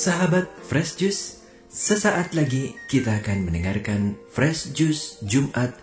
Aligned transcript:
Sahabat 0.00 0.48
Fresh 0.64 0.96
Juice, 0.96 1.44
sesaat 1.68 2.32
lagi 2.32 2.72
kita 2.88 3.20
akan 3.20 3.44
mendengarkan 3.44 4.16
Fresh 4.32 4.72
Juice 4.72 5.20
Jumat 5.28 5.76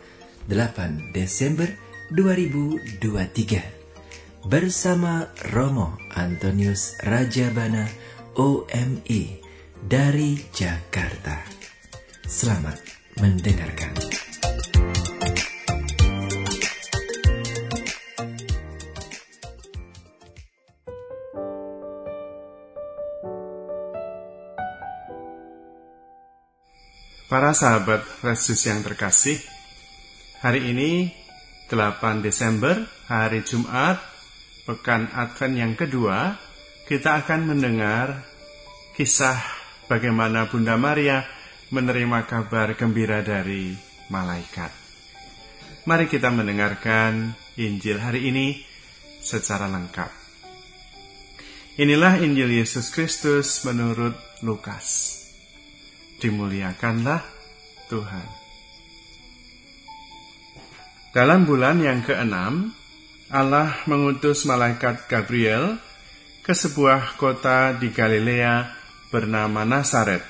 8 0.50 1.14
Desember 1.14 1.70
2023 2.18 4.50
bersama 4.50 5.30
Romo 5.54 6.02
Antonius 6.18 6.98
Rajabana 7.06 7.86
OMI 8.34 9.38
dari 9.86 10.42
Jakarta. 10.50 11.38
Selamat 12.26 12.82
mendengarkan. 13.22 13.94
Para 27.28 27.52
sahabat 27.52 28.08
Yesus 28.24 28.64
yang 28.72 28.80
terkasih, 28.88 29.36
hari 30.40 30.72
ini 30.72 31.12
8 31.68 32.24
Desember, 32.24 32.88
hari 33.04 33.44
Jumat, 33.44 34.00
pekan 34.64 35.12
Advent 35.12 35.60
yang 35.60 35.74
kedua, 35.76 36.40
kita 36.88 37.20
akan 37.20 37.52
mendengar 37.52 38.24
kisah 38.96 39.44
bagaimana 39.92 40.48
Bunda 40.48 40.80
Maria 40.80 41.28
menerima 41.68 42.24
kabar 42.24 42.80
gembira 42.80 43.20
dari 43.20 43.76
malaikat. 44.08 44.72
Mari 45.84 46.08
kita 46.08 46.32
mendengarkan 46.32 47.36
Injil 47.60 48.00
hari 48.00 48.32
ini 48.32 48.64
secara 49.20 49.68
lengkap. 49.68 50.12
Inilah 51.76 52.24
Injil 52.24 52.56
Yesus 52.56 52.88
Kristus 52.88 53.68
menurut 53.68 54.16
Lukas 54.48 55.27
dimuliakanlah 56.22 57.22
Tuhan. 57.88 58.28
Dalam 61.16 61.50
bulan 61.50 61.82
yang 61.82 62.06
keenam, 62.06 62.70
Allah 63.34 63.74
mengutus 63.90 64.46
malaikat 64.46 65.10
Gabriel 65.10 65.82
ke 66.46 66.54
sebuah 66.54 67.18
kota 67.18 67.74
di 67.76 67.90
Galilea 67.90 68.70
bernama 69.10 69.66
Nazaret 69.66 70.22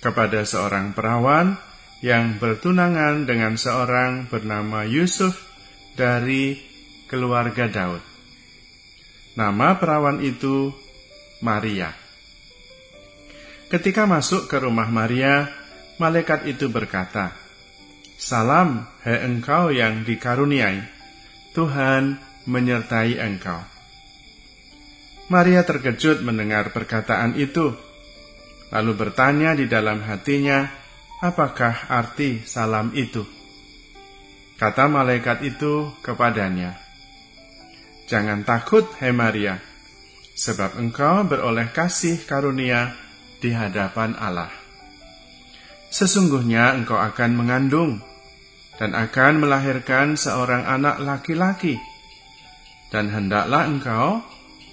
kepada 0.00 0.42
seorang 0.42 0.96
perawan 0.96 1.54
yang 2.00 2.40
bertunangan 2.40 3.28
dengan 3.28 3.60
seorang 3.60 4.26
bernama 4.32 4.88
Yusuf 4.88 5.36
dari 5.94 6.56
keluarga 7.04 7.68
Daud. 7.68 8.00
Nama 9.36 9.76
perawan 9.76 10.24
itu 10.24 10.72
Maria. 11.44 11.99
Ketika 13.70 14.02
masuk 14.02 14.50
ke 14.50 14.58
rumah 14.58 14.90
Maria, 14.90 15.46
malaikat 16.02 16.42
itu 16.50 16.66
berkata, 16.66 17.30
Salam, 18.18 18.82
hai 19.06 19.22
engkau 19.22 19.70
yang 19.70 20.02
dikaruniai, 20.02 20.82
Tuhan 21.54 22.18
menyertai 22.50 23.22
engkau. 23.22 23.62
Maria 25.30 25.62
terkejut 25.62 26.26
mendengar 26.26 26.74
perkataan 26.74 27.38
itu, 27.38 27.70
lalu 28.74 28.92
bertanya 28.98 29.54
di 29.54 29.70
dalam 29.70 30.02
hatinya, 30.02 30.66
apakah 31.22 31.86
arti 31.86 32.42
salam 32.42 32.90
itu? 32.98 33.22
Kata 34.58 34.90
malaikat 34.90 35.46
itu 35.46 35.94
kepadanya, 36.02 36.74
Jangan 38.10 38.42
takut, 38.42 38.90
hai 38.98 39.14
Maria, 39.14 39.62
sebab 40.34 40.74
engkau 40.74 41.22
beroleh 41.22 41.70
kasih 41.70 42.26
karunia 42.26 43.09
di 43.40 43.56
hadapan 43.56 44.14
Allah. 44.20 44.52
Sesungguhnya 45.90 46.76
engkau 46.78 47.00
akan 47.00 47.34
mengandung 47.34 47.98
dan 48.78 48.94
akan 48.94 49.42
melahirkan 49.42 50.14
seorang 50.14 50.62
anak 50.62 51.02
laki-laki, 51.02 51.76
dan 52.94 53.10
hendaklah 53.10 53.66
engkau 53.66 54.22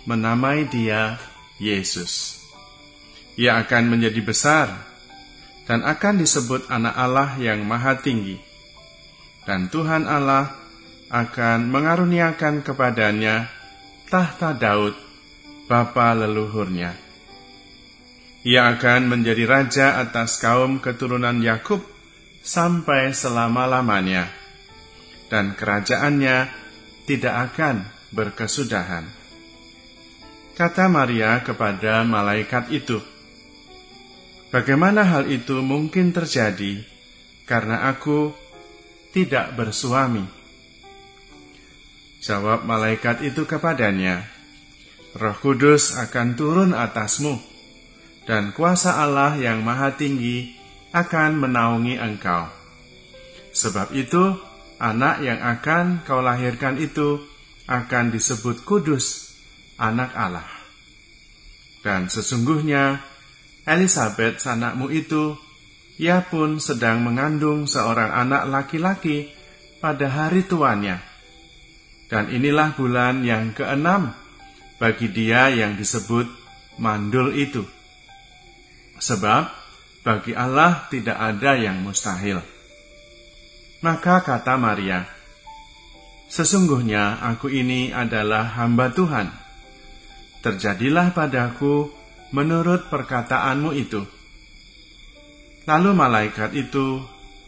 menamai 0.05 0.69
dia 0.69 1.17
Yesus. 1.57 2.43
Ia 3.35 3.65
akan 3.65 3.97
menjadi 3.97 4.21
besar 4.21 4.67
dan 5.67 5.83
akan 5.83 6.23
disebut 6.23 6.71
Anak 6.71 6.95
Allah 6.95 7.35
yang 7.41 7.65
Maha 7.67 7.99
Tinggi, 7.99 8.39
dan 9.43 9.67
Tuhan 9.67 10.07
Allah 10.07 10.53
akan 11.11 11.67
mengaruniakan 11.67 12.63
kepadanya 12.63 13.51
tahta 14.07 14.55
Daud, 14.55 14.95
bapa 15.67 16.15
leluhurnya 16.15 17.06
ia 18.47 18.71
akan 18.71 19.11
menjadi 19.11 19.43
raja 19.43 19.99
atas 19.99 20.39
kaum 20.39 20.79
keturunan 20.79 21.35
Yakub 21.43 21.83
sampai 22.39 23.11
selama-lamanya, 23.11 24.31
dan 25.27 25.51
kerajaannya 25.51 26.47
tidak 27.03 27.35
akan 27.51 27.83
berkesudahan. 28.15 29.03
Kata 30.55 30.87
Maria 30.87 31.43
kepada 31.43 32.07
malaikat 32.07 32.71
itu, 32.71 33.03
"Bagaimana 34.47 35.03
hal 35.03 35.27
itu 35.27 35.59
mungkin 35.59 36.15
terjadi 36.15 36.87
karena 37.43 37.91
aku 37.91 38.31
tidak 39.11 39.59
bersuami?" 39.59 40.23
Jawab 42.23 42.63
malaikat 42.63 43.27
itu 43.27 43.43
kepadanya, 43.43 44.23
"Roh 45.19 45.35
Kudus 45.35 45.99
akan 45.99 46.39
turun 46.39 46.71
atasmu." 46.71 47.56
Dan 48.27 48.51
kuasa 48.51 48.99
Allah 48.99 49.39
yang 49.39 49.63
maha 49.63 49.95
tinggi 49.95 50.51
akan 50.91 51.39
menaungi 51.39 51.95
engkau. 51.95 52.51
Sebab 53.55 53.95
itu, 53.95 54.35
anak 54.77 55.23
yang 55.23 55.39
akan 55.39 56.03
kau 56.03 56.19
lahirkan 56.19 56.75
itu 56.75 57.23
akan 57.71 58.11
disebut 58.11 58.67
kudus, 58.67 59.33
anak 59.79 60.11
Allah. 60.13 60.45
Dan 61.81 62.11
sesungguhnya, 62.11 62.99
Elizabeth 63.63 64.43
anakmu 64.43 64.91
itu, 64.91 65.39
ia 65.95 66.19
pun 66.27 66.59
sedang 66.59 67.01
mengandung 67.07 67.65
seorang 67.65 68.11
anak 68.11 68.43
laki-laki 68.51 69.31
pada 69.79 70.11
hari 70.11 70.43
tuanya. 70.43 70.99
Dan 72.11 72.31
inilah 72.31 72.75
bulan 72.75 73.23
yang 73.23 73.55
keenam 73.55 74.15
bagi 74.79 75.11
dia 75.11 75.51
yang 75.51 75.75
disebut 75.75 76.27
mandul 76.79 77.35
itu 77.35 77.76
Sebab 78.97 79.43
bagi 80.01 80.33
Allah 80.33 80.85
tidak 80.89 81.17
ada 81.17 81.57
yang 81.57 81.81
mustahil. 81.81 82.41
Maka 83.81 84.25
kata 84.25 84.57
Maria, 84.57 85.17
Sesungguhnya 86.27 87.23
aku 87.23 87.47
ini 87.47 87.95
adalah 87.95 88.59
hamba 88.59 88.91
Tuhan. 88.91 89.31
Terjadilah 90.43 91.15
padaku 91.15 91.87
menurut 92.35 92.91
perkataanmu 92.91 93.71
itu. 93.71 94.03
Lalu 95.67 95.89
malaikat 95.95 96.51
itu 96.51 96.99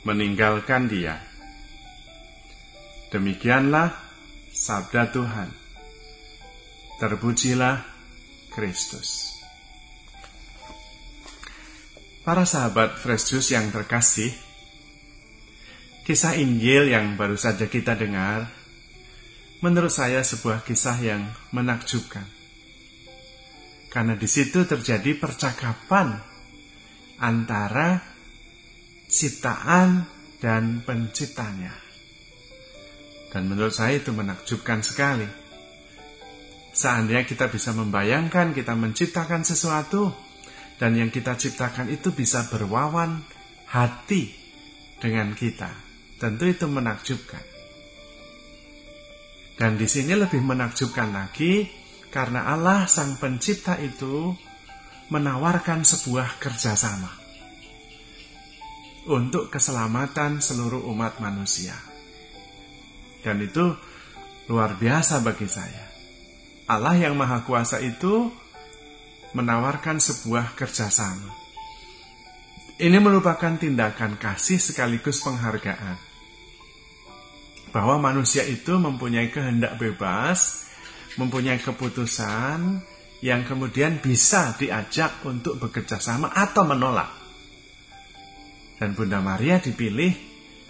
meninggalkan 0.07 0.87
dia. 0.87 1.19
Demikianlah 3.11 3.91
sabda 4.55 5.11
Tuhan. 5.11 5.49
Terpujilah 6.99 7.83
Kristus. 8.51 9.28
Para 12.29 12.45
sahabat 12.45 12.93
Fresh 12.93 13.33
Juice 13.33 13.57
yang 13.57 13.73
terkasih, 13.73 14.29
kisah 16.05 16.37
Injil 16.37 16.93
yang 16.93 17.17
baru 17.17 17.33
saja 17.33 17.65
kita 17.65 17.97
dengar, 17.97 18.45
menurut 19.65 19.89
saya 19.89 20.21
sebuah 20.21 20.61
kisah 20.61 21.01
yang 21.01 21.25
menakjubkan. 21.49 22.21
Karena 23.89 24.13
di 24.13 24.29
situ 24.29 24.61
terjadi 24.61 25.17
percakapan 25.17 26.21
antara 27.17 27.97
ciptaan 29.09 30.05
dan 30.37 30.85
penciptanya. 30.85 31.73
Dan 33.33 33.49
menurut 33.49 33.73
saya 33.73 33.97
itu 33.97 34.13
menakjubkan 34.13 34.85
sekali. 34.85 35.25
Seandainya 36.77 37.25
kita 37.25 37.49
bisa 37.49 37.73
membayangkan 37.73 38.53
kita 38.53 38.77
menciptakan 38.77 39.41
sesuatu, 39.41 40.28
dan 40.79 40.95
yang 40.95 41.11
kita 41.11 41.35
ciptakan 41.35 41.91
itu 41.91 42.15
bisa 42.15 42.47
berwawan 42.47 43.19
hati 43.67 44.31
dengan 44.97 45.35
kita. 45.35 45.67
Tentu 46.15 46.47
itu 46.47 46.65
menakjubkan. 46.71 47.43
Dan 49.59 49.75
di 49.75 49.91
sini 49.91 50.15
lebih 50.15 50.39
menakjubkan 50.39 51.11
lagi 51.11 51.67
karena 52.07 52.47
Allah 52.47 52.87
sang 52.87 53.19
pencipta 53.19 53.75
itu 53.75 54.31
menawarkan 55.11 55.83
sebuah 55.83 56.39
kerjasama 56.39 57.11
untuk 59.11 59.51
keselamatan 59.51 60.39
seluruh 60.39 60.87
umat 60.95 61.19
manusia. 61.19 61.75
Dan 63.19 63.43
itu 63.43 63.75
luar 64.47 64.79
biasa 64.79 65.19
bagi 65.19 65.47
saya. 65.51 65.91
Allah 66.71 66.95
yang 66.95 67.19
Maha 67.19 67.43
Kuasa 67.43 67.83
itu 67.83 68.31
menawarkan 69.33 70.01
sebuah 70.01 70.57
kerjasama. 70.57 71.29
Ini 72.79 72.95
merupakan 73.03 73.59
tindakan 73.59 74.15
kasih 74.15 74.55
sekaligus 74.55 75.19
penghargaan. 75.19 75.99
Bahwa 77.75 77.99
manusia 77.99 78.47
itu 78.47 78.79
mempunyai 78.79 79.29
kehendak 79.29 79.75
bebas, 79.75 80.71
mempunyai 81.19 81.59
keputusan 81.59 82.81
yang 83.19 83.43
kemudian 83.43 83.99
bisa 83.99 84.55
diajak 84.55 85.19
untuk 85.27 85.59
bekerja 85.59 85.99
sama 85.99 86.31
atau 86.31 86.63
menolak. 86.63 87.11
Dan 88.79 88.95
Bunda 88.95 89.19
Maria 89.19 89.59
dipilih 89.59 90.15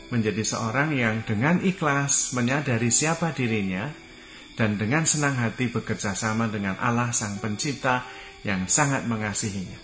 menjadi 0.09 0.41
seorang 0.41 0.97
yang 0.97 1.21
dengan 1.21 1.61
ikhlas 1.61 2.33
menyadari 2.33 2.89
siapa 2.89 3.29
dirinya 3.37 3.93
dan 4.57 4.75
dengan 4.75 5.05
senang 5.05 5.37
hati 5.37 5.69
bekerja 5.69 6.17
sama 6.17 6.49
dengan 6.49 6.75
Allah 6.81 7.13
Sang 7.13 7.37
Pencipta 7.37 8.03
yang 8.43 8.67
sangat 8.71 9.03
mengasihinya. 9.05 9.79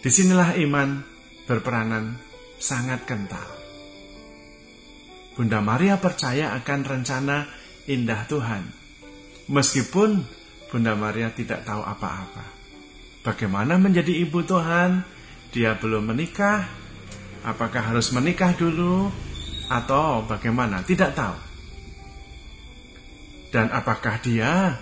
Di 0.00 0.10
sinilah 0.12 0.54
iman 0.62 1.02
berperanan 1.48 2.14
sangat 2.60 3.08
kental. 3.08 3.48
Bunda 5.36 5.60
Maria 5.60 6.00
percaya 6.00 6.56
akan 6.56 6.80
rencana 6.86 7.44
indah 7.90 8.24
Tuhan. 8.24 8.64
Meskipun 9.52 10.24
Bunda 10.72 10.96
Maria 10.96 11.30
tidak 11.30 11.62
tahu 11.68 11.84
apa-apa. 11.84 12.44
Bagaimana 13.20 13.76
menjadi 13.76 14.14
ibu 14.22 14.40
Tuhan? 14.46 15.02
Dia 15.50 15.74
belum 15.76 16.14
menikah. 16.14 16.66
Apakah 17.42 17.92
harus 17.92 18.10
menikah 18.14 18.54
dulu? 18.54 19.10
Atau 19.66 20.24
bagaimana? 20.26 20.86
Tidak 20.86 21.10
tahu. 21.14 21.36
Dan 23.50 23.70
apakah 23.70 24.22
dia 24.22 24.78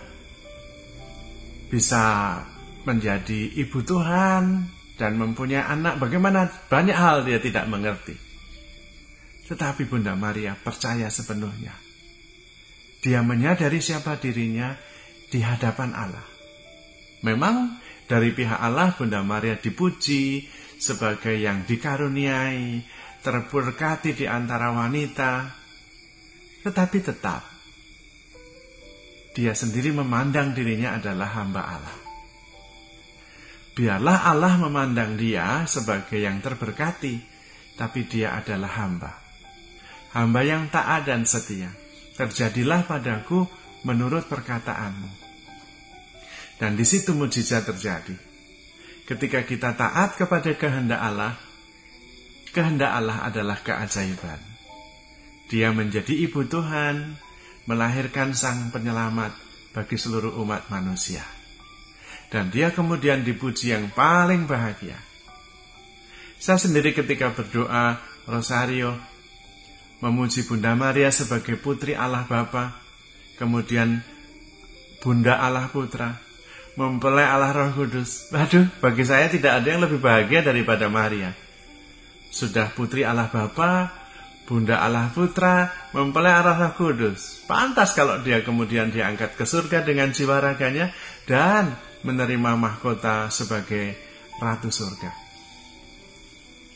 bisa 1.74 2.38
menjadi 2.86 3.50
ibu 3.58 3.82
Tuhan 3.82 4.62
dan 4.94 5.18
mempunyai 5.18 5.66
anak, 5.66 5.98
bagaimana 5.98 6.46
banyak 6.70 6.94
hal 6.94 7.26
dia 7.26 7.42
tidak 7.42 7.66
mengerti. 7.66 8.14
Tetapi 9.50 9.82
Bunda 9.90 10.14
Maria 10.14 10.54
percaya 10.54 11.10
sepenuhnya. 11.10 11.74
Dia 13.02 13.26
menyadari 13.26 13.82
siapa 13.82 14.14
dirinya 14.22 14.78
di 15.26 15.42
hadapan 15.42 15.90
Allah. 15.98 16.26
Memang 17.26 17.82
dari 18.06 18.30
pihak 18.30 18.62
Allah 18.62 18.94
Bunda 18.94 19.26
Maria 19.26 19.58
dipuji 19.58 20.46
sebagai 20.78 21.34
yang 21.34 21.66
dikaruniai, 21.66 22.86
terberkati 23.18 24.14
di 24.14 24.30
antara 24.30 24.70
wanita. 24.70 25.50
Tetapi 26.62 26.98
tetap 27.02 27.53
dia 29.34 29.50
sendiri 29.50 29.90
memandang 29.90 30.54
dirinya 30.54 30.94
adalah 30.94 31.34
hamba 31.34 31.62
Allah. 31.66 31.98
Biarlah 33.74 34.30
Allah 34.30 34.54
memandang 34.62 35.18
dia 35.18 35.66
sebagai 35.66 36.22
yang 36.22 36.38
terberkati, 36.38 37.18
tapi 37.74 38.06
dia 38.06 38.38
adalah 38.38 38.70
hamba. 38.78 39.10
Hamba 40.14 40.46
yang 40.46 40.70
taat 40.70 41.10
dan 41.10 41.26
setia. 41.26 41.74
Terjadilah 42.14 42.86
padaku 42.86 43.42
menurut 43.82 44.30
perkataanmu. 44.30 45.10
Dan 46.62 46.78
di 46.78 46.86
situ 46.86 47.10
mujizat 47.10 47.66
terjadi. 47.66 48.14
Ketika 49.10 49.42
kita 49.42 49.74
taat 49.74 50.14
kepada 50.14 50.54
kehendak 50.54 51.02
Allah, 51.02 51.34
kehendak 52.54 52.94
Allah 52.94 53.26
adalah 53.26 53.58
keajaiban. 53.58 54.38
Dia 55.50 55.74
menjadi 55.74 56.14
ibu 56.14 56.46
Tuhan, 56.46 57.18
melahirkan 57.64 58.36
sang 58.36 58.68
penyelamat 58.68 59.32
bagi 59.72 59.96
seluruh 59.96 60.36
umat 60.44 60.68
manusia. 60.68 61.24
Dan 62.28 62.50
dia 62.50 62.72
kemudian 62.74 63.22
dipuji 63.22 63.70
yang 63.72 63.92
paling 63.92 64.44
bahagia. 64.48 64.96
Saya 66.40 66.58
sendiri 66.60 66.92
ketika 66.92 67.32
berdoa 67.32 68.00
Rosario 68.28 68.96
memuji 70.04 70.44
Bunda 70.44 70.76
Maria 70.76 71.08
sebagai 71.08 71.56
putri 71.56 71.96
Allah 71.96 72.28
Bapa, 72.28 72.76
kemudian 73.40 74.04
Bunda 75.00 75.40
Allah 75.40 75.68
Putra, 75.72 76.20
mempelai 76.76 77.24
Allah 77.24 77.54
Roh 77.54 77.70
Kudus. 77.72 78.28
Waduh, 78.34 78.68
bagi 78.82 79.04
saya 79.06 79.30
tidak 79.30 79.62
ada 79.62 79.68
yang 79.68 79.82
lebih 79.84 80.02
bahagia 80.02 80.44
daripada 80.44 80.90
Maria. 80.92 81.32
Sudah 82.34 82.68
putri 82.74 83.06
Allah 83.06 83.30
Bapa, 83.30 84.03
Bunda 84.44 84.84
Allah 84.84 85.08
Putra, 85.08 85.72
mempelai 85.96 86.36
Roh 86.44 86.76
Kudus. 86.76 87.44
Pantas 87.48 87.96
kalau 87.96 88.20
dia 88.20 88.44
kemudian 88.44 88.92
diangkat 88.92 89.40
ke 89.40 89.48
surga 89.48 89.80
dengan 89.80 90.12
jiwa 90.12 90.36
raganya 90.36 90.92
dan 91.24 91.72
menerima 92.04 92.52
mahkota 92.60 93.32
sebagai 93.32 93.96
ratu 94.36 94.68
surga. 94.68 95.10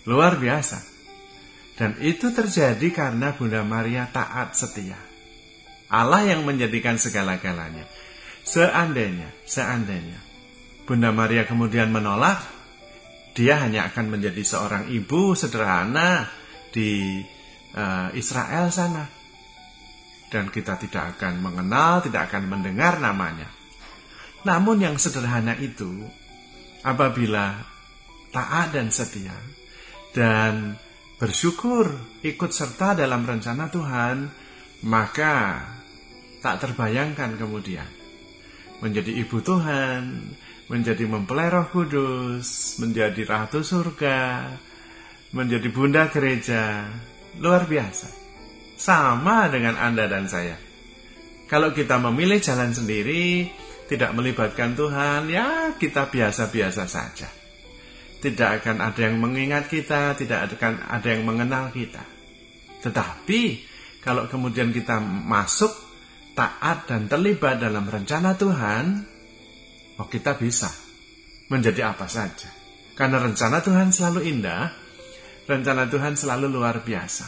Luar 0.09 0.41
biasa. 0.41 0.81
Dan 1.77 1.95
itu 2.01 2.33
terjadi 2.33 2.89
karena 2.91 3.37
Bunda 3.37 3.63
Maria 3.63 4.09
taat 4.09 4.57
setia. 4.57 4.99
Allah 5.93 6.25
yang 6.25 6.49
menjadikan 6.49 6.97
segala-galanya. 6.97 7.85
Seandainya, 8.43 9.29
seandainya 9.45 10.29
Bunda 10.89 11.13
Maria 11.13 11.45
kemudian 11.45 11.93
menolak, 11.93 12.41
dia 13.37 13.61
hanya 13.61 13.93
akan 13.93 14.17
menjadi 14.17 14.41
seorang 14.41 14.89
ibu 14.89 15.37
sederhana 15.37 16.25
di 16.73 17.21
uh, 17.75 18.09
Israel 18.15 18.71
sana. 18.73 19.05
Dan 20.29 20.53
kita 20.53 20.77
tidak 20.77 21.17
akan 21.17 21.41
mengenal, 21.41 22.05
tidak 22.05 22.29
akan 22.29 22.53
mendengar 22.53 23.01
namanya. 23.01 23.49
Namun 24.45 24.85
yang 24.85 25.01
sederhana 25.01 25.57
itu, 25.57 26.05
apabila 26.85 27.65
taat 28.29 28.77
dan 28.77 28.93
setia, 28.93 29.35
dan 30.13 30.77
bersyukur 31.17 31.89
ikut 32.21 32.53
serta 32.53 32.93
dalam 32.93 33.25
rencana 33.25 33.73
Tuhan, 33.73 34.17
maka 34.85 35.65
tak 36.39 36.61
terbayangkan 36.63 37.35
kemudian 37.41 37.89
menjadi 38.79 39.11
ibu 39.11 39.43
Tuhan, 39.43 40.03
menjadi 40.71 41.05
mempelai 41.09 41.51
roh 41.51 41.67
kudus, 41.67 42.79
menjadi 42.79 43.27
ratu 43.27 43.67
surga, 43.67 44.55
menjadi 45.35 45.69
bunda 45.75 46.07
gereja, 46.07 46.87
luar 47.39 47.67
biasa. 47.67 48.09
Sama 48.79 49.51
dengan 49.51 49.75
Anda 49.75 50.07
dan 50.07 50.31
saya. 50.31 50.55
Kalau 51.49 51.73
kita 51.73 51.97
memilih 51.99 52.39
jalan 52.39 52.71
sendiri, 52.77 53.49
tidak 53.89 54.13
melibatkan 54.13 54.77
Tuhan, 54.77 55.33
ya 55.33 55.73
kita 55.75 56.13
biasa-biasa 56.13 56.85
saja. 56.85 57.29
Tidak 58.19 58.51
akan 58.63 58.85
ada 58.85 59.01
yang 59.01 59.17
mengingat 59.17 59.67
kita, 59.73 60.13
tidak 60.15 60.55
akan 60.59 60.85
ada 60.85 61.09
yang 61.09 61.25
mengenal 61.25 61.73
kita. 61.73 62.05
Tetapi 62.85 63.41
kalau 64.05 64.29
kemudian 64.29 64.71
kita 64.71 65.01
masuk 65.03 65.73
taat 66.37 66.87
dan 66.87 67.11
terlibat 67.11 67.59
dalam 67.59 67.89
rencana 67.89 68.37
Tuhan, 68.37 68.85
oh 69.99 70.07
kita 70.07 70.39
bisa 70.39 70.71
menjadi 71.49 71.91
apa 71.97 72.07
saja. 72.07 72.53
Karena 72.95 73.23
rencana 73.23 73.65
Tuhan 73.65 73.89
selalu 73.91 74.21
indah, 74.27 74.71
rencana 75.49 75.89
Tuhan 75.89 76.15
selalu 76.15 76.53
luar 76.53 76.85
biasa. 76.85 77.27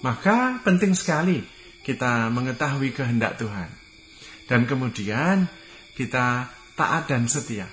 Maka 0.00 0.64
penting 0.64 0.96
sekali 0.96 1.44
kita 1.84 2.32
mengetahui 2.32 2.90
kehendak 2.96 3.36
Tuhan 3.36 3.68
dan 4.48 4.64
kemudian 4.64 5.46
kita 5.94 6.48
taat 6.74 7.06
dan 7.06 7.28
setia. 7.28 7.68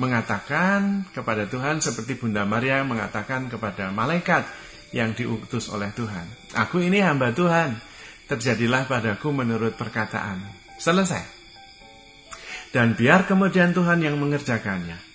Mengatakan 0.00 1.04
kepada 1.12 1.44
Tuhan 1.44 1.84
seperti 1.84 2.16
Bunda 2.16 2.48
Maria 2.48 2.80
mengatakan 2.80 3.52
kepada 3.52 3.92
malaikat 3.92 4.48
yang 4.96 5.12
diutus 5.12 5.68
oleh 5.68 5.92
Tuhan. 5.92 6.56
Aku 6.56 6.80
ini 6.80 7.04
hamba 7.04 7.30
Tuhan. 7.36 7.76
Terjadilah 8.24 8.88
padaku 8.88 9.28
menurut 9.36 9.76
perkataan. 9.76 10.40
Selesai. 10.80 11.20
Dan 12.72 12.96
biar 12.96 13.28
kemudian 13.28 13.76
Tuhan 13.76 14.00
yang 14.00 14.16
mengerjakannya. 14.16 15.11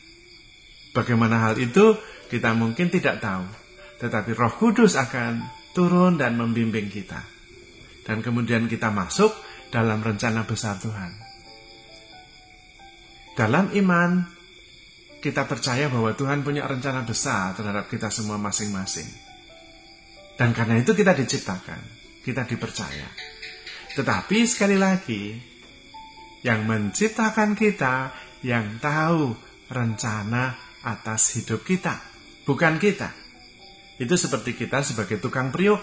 Bagaimana 0.95 1.49
hal 1.49 1.55
itu 1.59 1.95
kita 2.27 2.53
mungkin 2.53 2.91
tidak 2.91 3.23
tahu. 3.23 3.47
Tetapi 3.97 4.31
roh 4.37 4.53
kudus 4.55 4.93
akan 4.99 5.41
turun 5.73 6.17
dan 6.19 6.37
membimbing 6.37 6.91
kita. 6.91 7.21
Dan 8.05 8.23
kemudian 8.23 8.69
kita 8.71 8.93
masuk 8.93 9.33
dalam 9.69 9.99
rencana 9.99 10.47
besar 10.47 10.79
Tuhan. 10.79 11.11
Dalam 13.37 13.69
iman, 13.75 14.25
kita 15.21 15.45
percaya 15.45 15.91
bahwa 15.91 16.15
Tuhan 16.15 16.41
punya 16.41 16.65
rencana 16.65 17.05
besar 17.05 17.53
terhadap 17.53 17.85
kita 17.91 18.09
semua 18.09 18.39
masing-masing. 18.41 19.05
Dan 20.37 20.53
karena 20.53 20.77
itu 20.81 20.93
kita 20.93 21.17
diciptakan, 21.17 21.81
kita 22.21 22.45
dipercaya. 22.45 23.09
Tetapi 23.97 24.37
sekali 24.45 24.77
lagi, 24.77 25.33
yang 26.45 26.69
menciptakan 26.69 27.57
kita, 27.57 28.13
yang 28.45 28.77
tahu 28.77 29.33
rencana 29.73 30.66
atas 30.87 31.35
hidup 31.35 31.67
kita, 31.67 31.99
bukan 32.47 32.79
kita. 32.79 33.11
Itu 33.99 34.15
seperti 34.15 34.55
kita 34.55 34.85
sebagai 34.85 35.19
tukang 35.19 35.51
priuk 35.51 35.81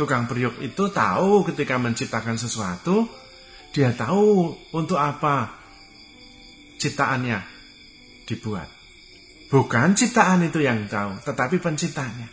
Tukang 0.00 0.24
periuk 0.24 0.56
itu 0.64 0.88
tahu 0.88 1.44
ketika 1.52 1.76
menciptakan 1.76 2.40
sesuatu, 2.40 3.04
Dia 3.70 3.92
tahu 3.92 4.56
untuk 4.72 4.96
apa 4.96 5.60
ciptaannya 6.80 7.38
dibuat. 8.24 8.66
Bukan 9.46 9.92
ciptaan 9.92 10.42
itu 10.42 10.64
yang 10.64 10.88
tahu, 10.88 11.20
tetapi 11.20 11.60
penciptanya. 11.60 12.26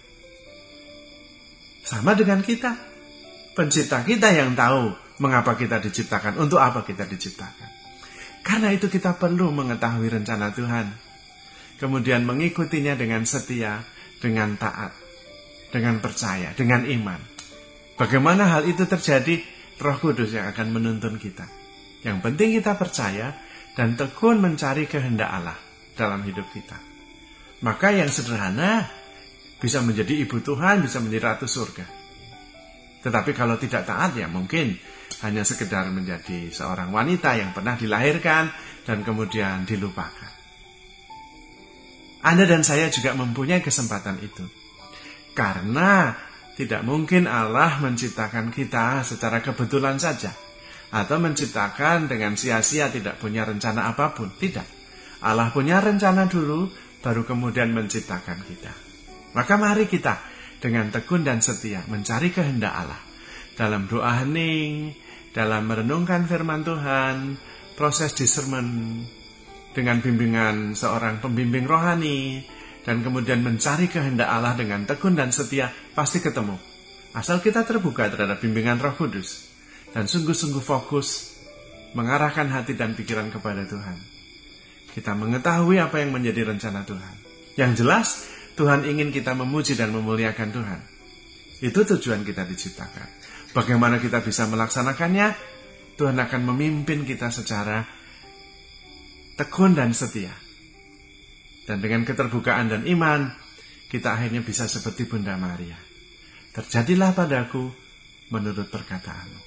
Sama 1.83 2.15
dengan 2.15 2.39
kita. 2.39 2.73
Pencipta 3.53 4.01
kita 4.01 4.31
yang 4.33 4.55
tahu 4.55 4.95
mengapa 5.21 5.53
kita 5.59 5.77
diciptakan, 5.83 6.41
untuk 6.41 6.57
apa 6.57 6.81
kita 6.87 7.03
diciptakan. 7.03 7.69
Karena 8.41 8.71
itu 8.71 8.87
kita 8.87 9.19
perlu 9.19 9.51
mengetahui 9.53 10.07
rencana 10.09 10.55
Tuhan. 10.55 11.06
Kemudian 11.77 12.25
mengikutinya 12.25 12.97
dengan 12.97 13.21
setia, 13.23 13.85
dengan 14.17 14.57
taat, 14.57 14.97
dengan 15.69 16.01
percaya, 16.01 16.53
dengan 16.57 16.85
iman. 16.89 17.21
Bagaimana 17.97 18.49
hal 18.49 18.65
itu 18.65 18.85
terjadi? 18.85 19.57
Roh 19.77 19.97
Kudus 20.01 20.33
yang 20.33 20.49
akan 20.49 20.73
menuntun 20.73 21.21
kita. 21.21 21.45
Yang 22.01 22.17
penting 22.25 22.49
kita 22.57 22.73
percaya 22.73 23.37
dan 23.77 23.93
tekun 23.93 24.41
mencari 24.41 24.89
kehendak 24.89 25.29
Allah 25.29 25.57
dalam 25.93 26.25
hidup 26.25 26.49
kita. 26.49 26.77
Maka 27.61 27.93
yang 27.93 28.09
sederhana 28.09 28.89
bisa 29.57 29.81
menjadi 29.81 30.17
ibu 30.17 30.41
Tuhan, 30.41 30.81
bisa 30.81 30.97
menjadi 31.01 31.33
ratu 31.33 31.45
surga. 31.49 31.85
Tetapi 33.01 33.31
kalau 33.37 33.57
tidak 33.61 33.85
taat 33.85 34.17
ya 34.17 34.25
mungkin 34.29 34.77
hanya 35.25 35.41
sekedar 35.41 35.89
menjadi 35.89 36.53
seorang 36.53 36.93
wanita 36.93 37.37
yang 37.37 37.53
pernah 37.53 37.73
dilahirkan 37.73 38.49
dan 38.85 39.01
kemudian 39.01 39.65
dilupakan. 39.65 40.36
Anda 42.27 42.43
dan 42.43 42.59
saya 42.59 42.91
juga 42.91 43.15
mempunyai 43.15 43.63
kesempatan 43.63 44.19
itu. 44.19 44.43
Karena 45.31 46.11
tidak 46.59 46.83
mungkin 46.83 47.23
Allah 47.23 47.79
menciptakan 47.79 48.51
kita 48.51 49.07
secara 49.07 49.39
kebetulan 49.39 49.95
saja. 49.95 50.35
Atau 50.91 51.23
menciptakan 51.23 52.11
dengan 52.11 52.35
sia-sia 52.35 52.91
tidak 52.91 53.15
punya 53.23 53.47
rencana 53.47 53.87
apa 53.87 54.11
pun. 54.11 54.27
Tidak. 54.27 54.67
Allah 55.23 55.55
punya 55.55 55.79
rencana 55.79 56.27
dulu, 56.27 56.67
baru 56.99 57.23
kemudian 57.23 57.71
menciptakan 57.71 58.43
kita. 58.43 58.75
Maka 59.31 59.55
mari 59.55 59.87
kita 59.87 60.19
dengan 60.59 60.91
tekun 60.91 61.23
dan 61.23 61.39
setia 61.39 61.87
mencari 61.87 62.35
kehendak 62.35 62.75
Allah. 62.75 63.01
Dalam 63.55 63.87
doa 63.87 64.19
hening, 64.19 64.91
dalam 65.31 65.63
merenungkan 65.63 66.27
firman 66.27 66.67
Tuhan, 66.67 67.39
proses 67.79 68.11
discernment 68.13 69.05
dengan 69.77 70.01
bimbingan 70.01 70.73
seorang 70.73 71.21
pembimbing 71.21 71.69
rohani, 71.69 72.41
dan 72.81 73.05
kemudian 73.05 73.45
mencari 73.45 73.85
kehendak 73.85 74.25
Allah 74.25 74.57
dengan 74.57 74.89
tekun 74.89 75.13
dan 75.13 75.29
setia, 75.29 75.69
pasti 75.93 76.17
ketemu. 76.17 76.57
Asal 77.13 77.37
kita 77.45 77.61
terbuka 77.61 78.09
terhadap 78.09 78.41
bimbingan 78.41 78.81
roh 78.81 78.97
kudus, 78.97 79.53
dan 79.93 80.09
sungguh-sungguh 80.09 80.65
fokus 80.65 81.37
mengarahkan 81.93 82.49
hati 82.49 82.73
dan 82.73 82.97
pikiran 82.97 83.29
kepada 83.29 83.69
Tuhan. 83.69 83.97
Kita 84.97 85.13
mengetahui 85.13 85.77
apa 85.77 86.01
yang 86.01 86.09
menjadi 86.09 86.49
rencana 86.49 86.81
Tuhan. 86.81 87.15
Yang 87.53 87.71
jelas, 87.85 88.07
Tuhan 88.57 88.81
ingin 88.89 89.13
kita 89.13 89.37
memuji 89.37 89.77
dan 89.77 89.93
memuliakan 89.93 90.49
Tuhan. 90.49 90.79
Itu 91.61 91.85
tujuan 91.85 92.25
kita 92.25 92.49
diciptakan. 92.49 93.05
Bagaimana 93.53 94.01
kita 94.01 94.25
bisa 94.25 94.49
melaksanakannya? 94.49 95.37
Tuhan 95.97 96.17
akan 96.17 96.41
memimpin 96.53 97.05
kita 97.05 97.33
secara 97.33 97.96
tekun 99.37 99.77
dan 99.77 99.93
setia. 99.93 100.33
Dan 101.69 101.79
dengan 101.83 102.03
keterbukaan 102.03 102.73
dan 102.73 102.81
iman, 102.89 103.29
kita 103.87 104.17
akhirnya 104.17 104.41
bisa 104.41 104.65
seperti 104.65 105.05
Bunda 105.05 105.37
Maria. 105.37 105.77
Terjadilah 106.51 107.13
padaku 107.13 107.69
menurut 108.33 108.67
perkataanmu. 108.67 109.41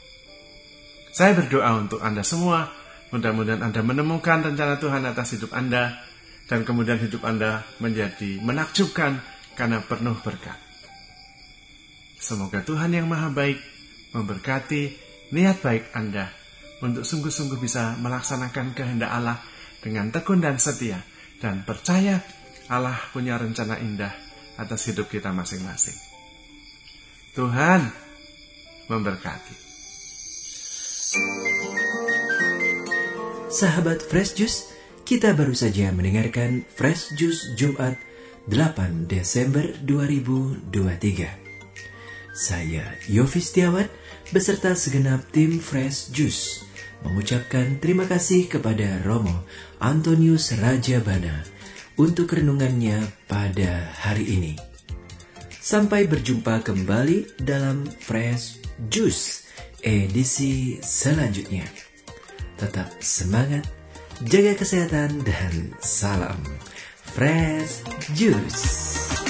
Saya 1.11 1.35
berdoa 1.35 1.75
untuk 1.75 2.01
Anda 2.01 2.23
semua, 2.23 2.71
mudah-mudahan 3.11 3.67
Anda 3.67 3.83
menemukan 3.83 4.47
rencana 4.47 4.79
Tuhan 4.79 5.03
atas 5.03 5.35
hidup 5.35 5.51
Anda, 5.51 5.99
dan 6.47 6.63
kemudian 6.63 7.03
hidup 7.03 7.27
Anda 7.27 7.67
menjadi 7.83 8.39
menakjubkan 8.41 9.19
karena 9.59 9.83
penuh 9.83 10.15
berkat. 10.23 10.57
Semoga 12.21 12.63
Tuhan 12.63 12.95
yang 12.95 13.11
Maha 13.11 13.33
Baik 13.33 13.59
memberkati 14.15 14.95
niat 15.35 15.65
baik 15.65 15.91
Anda 15.97 16.31
untuk 16.85 17.03
sungguh-sungguh 17.03 17.59
bisa 17.59 17.97
melaksanakan 17.99 18.77
kehendak 18.77 19.11
Allah 19.11 19.41
dengan 19.81 20.13
tekun 20.13 20.41
dan 20.45 20.61
setia 20.61 21.01
dan 21.41 21.65
percaya 21.65 22.21
Allah 22.71 23.01
punya 23.11 23.41
rencana 23.41 23.81
indah 23.81 24.13
atas 24.61 24.87
hidup 24.93 25.09
kita 25.09 25.33
masing-masing. 25.33 25.97
Tuhan 27.35 27.89
memberkati. 28.87 29.57
Sahabat 33.51 34.07
Fresh 34.07 34.39
Juice, 34.39 34.71
kita 35.03 35.35
baru 35.35 35.51
saja 35.57 35.91
mendengarkan 35.91 36.63
Fresh 36.71 37.19
Juice 37.19 37.59
Jumat 37.59 37.99
8 38.47 39.11
Desember 39.11 39.67
2023. 39.83 40.71
Saya 42.31 42.95
Yofi 43.11 43.43
Setiawan 43.43 43.91
beserta 44.31 44.79
segenap 44.79 45.27
tim 45.35 45.59
Fresh 45.59 46.15
Juice 46.15 46.63
mengucapkan 47.05 47.79
terima 47.81 48.05
kasih 48.05 48.51
kepada 48.51 49.01
Romo 49.05 49.47
Antonius 49.81 50.53
Rajabana 50.57 51.45
untuk 52.01 52.33
renungannya 52.33 53.05
pada 53.29 53.93
hari 54.01 54.25
ini. 54.27 54.53
Sampai 55.61 56.09
berjumpa 56.09 56.65
kembali 56.65 57.45
dalam 57.45 57.85
Fresh 57.85 58.65
Juice 58.89 59.47
edisi 59.85 60.81
selanjutnya. 60.81 61.69
Tetap 62.57 63.01
semangat, 63.01 63.65
jaga 64.25 64.57
kesehatan, 64.57 65.25
dan 65.25 65.73
salam 65.81 66.41
Fresh 67.13 67.85
Juice. 68.17 69.30